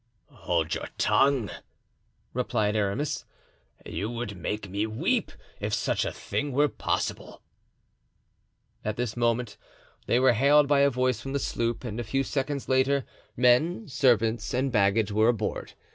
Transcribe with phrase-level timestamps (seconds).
[0.31, 1.51] "Hold your tongue,"
[2.33, 3.23] replied Aramis;
[3.85, 7.43] "you would make me weep, if such a thing were possible."
[8.83, 9.57] At this moment
[10.07, 13.05] they were hailed by a voice from the sloop and a few seconds later
[13.37, 15.73] men, servants and baggage were aboard.